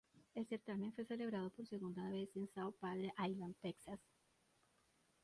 El 0.33 0.47
certamen 0.47 0.91
fue 0.93 1.05
celebrado 1.05 1.51
por 1.51 1.67
segunda 1.67 2.09
vez 2.09 2.35
en 2.35 2.47
South 2.47 2.73
Padre 2.81 3.13
Island, 3.23 3.55
Texas. 3.61 3.99